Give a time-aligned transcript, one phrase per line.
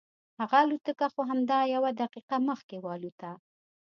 [0.39, 3.33] هغه الوتکه خو همدا یوه دقیقه مخکې والوتله.